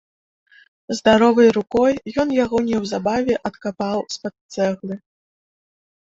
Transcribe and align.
Здаровай 0.99 1.49
рукой 1.57 1.93
ён 2.23 2.27
яго 2.37 2.57
неўзабаве 2.71 3.33
адкапаў 3.51 3.97
з-пад 4.17 4.33
цэглы. 4.53 4.95